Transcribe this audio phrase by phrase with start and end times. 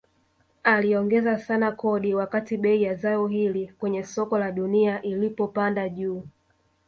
[0.63, 6.23] Aliongeza sana kodi wakati bei ya zao hili kwenye soko la dunia ilipopanda juu